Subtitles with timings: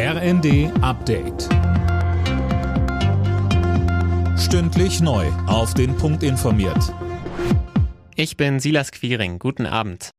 [0.00, 1.48] RND Update.
[4.38, 5.26] Stündlich neu.
[5.48, 6.94] Auf den Punkt informiert.
[8.14, 9.40] Ich bin Silas Quiring.
[9.40, 10.10] Guten Abend.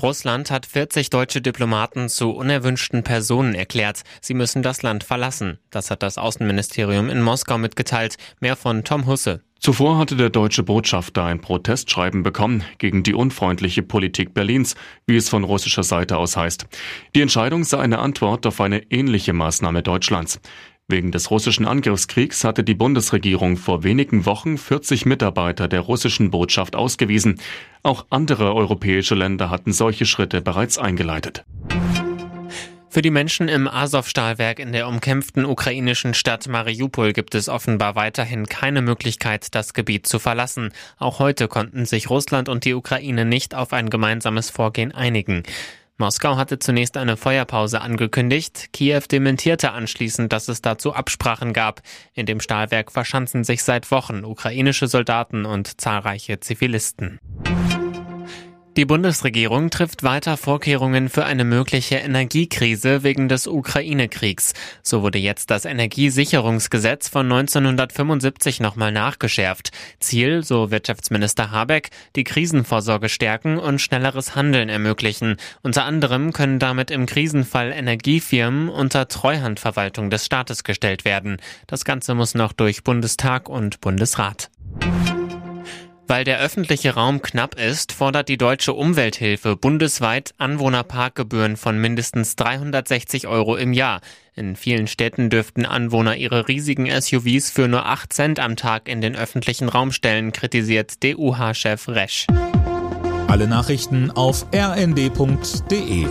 [0.00, 4.02] Russland hat 40 deutsche Diplomaten zu unerwünschten Personen erklärt.
[4.22, 5.58] Sie müssen das Land verlassen.
[5.68, 8.16] Das hat das Außenministerium in Moskau mitgeteilt.
[8.40, 9.42] Mehr von Tom Husse.
[9.66, 14.76] Zuvor hatte der deutsche Botschafter ein Protestschreiben bekommen gegen die unfreundliche Politik Berlins,
[15.08, 16.68] wie es von russischer Seite aus heißt.
[17.16, 20.40] Die Entscheidung sei eine Antwort auf eine ähnliche Maßnahme Deutschlands.
[20.86, 26.76] Wegen des russischen Angriffskriegs hatte die Bundesregierung vor wenigen Wochen 40 Mitarbeiter der russischen Botschaft
[26.76, 27.40] ausgewiesen.
[27.82, 31.44] Auch andere europäische Länder hatten solche Schritte bereits eingeleitet.
[32.96, 38.46] Für die Menschen im Azov-Stahlwerk in der umkämpften ukrainischen Stadt Mariupol gibt es offenbar weiterhin
[38.46, 40.72] keine Möglichkeit, das Gebiet zu verlassen.
[40.96, 45.42] Auch heute konnten sich Russland und die Ukraine nicht auf ein gemeinsames Vorgehen einigen.
[45.98, 48.68] Moskau hatte zunächst eine Feuerpause angekündigt.
[48.72, 51.82] Kiew dementierte anschließend, dass es dazu Absprachen gab.
[52.14, 57.20] In dem Stahlwerk verschanzen sich seit Wochen ukrainische Soldaten und zahlreiche Zivilisten.
[58.76, 64.52] Die Bundesregierung trifft weiter Vorkehrungen für eine mögliche Energiekrise wegen des Ukraine-Kriegs.
[64.82, 69.70] So wurde jetzt das Energiesicherungsgesetz von 1975 nochmal nachgeschärft.
[69.98, 75.38] Ziel, so Wirtschaftsminister Habeck, die Krisenvorsorge stärken und schnelleres Handeln ermöglichen.
[75.62, 81.38] Unter anderem können damit im Krisenfall Energiefirmen unter Treuhandverwaltung des Staates gestellt werden.
[81.66, 84.50] Das Ganze muss noch durch Bundestag und Bundesrat.
[86.08, 93.26] Weil der öffentliche Raum knapp ist, fordert die Deutsche Umwelthilfe bundesweit Anwohnerparkgebühren von mindestens 360
[93.26, 94.00] Euro im Jahr.
[94.36, 99.00] In vielen Städten dürften Anwohner ihre riesigen SUVs für nur 8 Cent am Tag in
[99.00, 102.26] den öffentlichen Raum stellen, kritisiert DUH-Chef Resch.
[103.26, 106.06] Alle Nachrichten auf rnd.de